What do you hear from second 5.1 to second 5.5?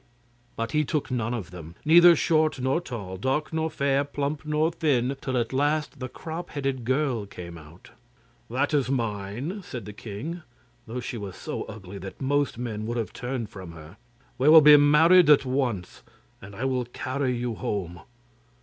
till at